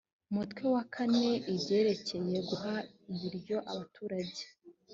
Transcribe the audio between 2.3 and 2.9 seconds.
guha